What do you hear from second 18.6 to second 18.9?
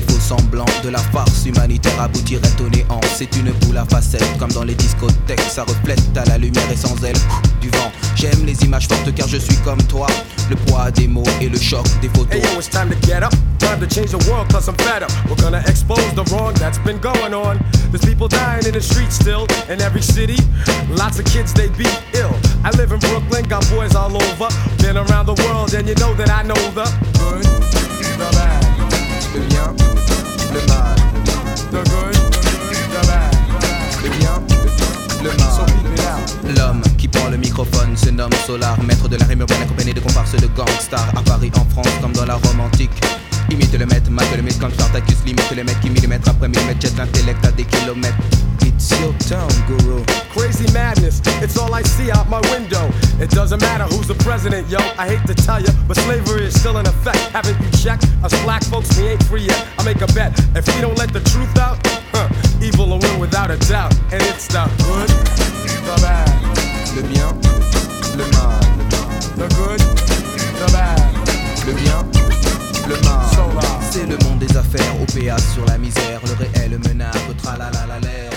in the